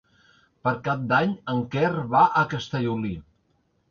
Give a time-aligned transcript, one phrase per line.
[0.67, 3.15] Per Cap d'Any en Quer va a Castellolí.